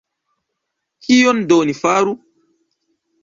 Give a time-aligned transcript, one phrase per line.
[1.07, 2.13] Kion do ni faru?